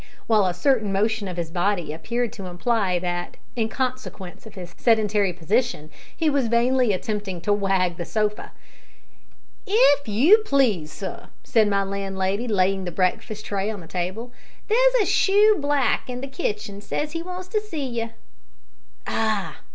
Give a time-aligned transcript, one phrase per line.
[0.25, 4.73] while a certain motion of his body appeared to imply that, in consequence of his
[4.75, 8.51] sedentary position, he was vainly attempting to wag the sofa.
[9.67, 14.31] "If you please, sir," said my landlady, laying the breakfast tray on the table,
[14.69, 18.09] "there's a shoe black in the kitchen says he wants to see you."
[19.05, 19.57] "Ah!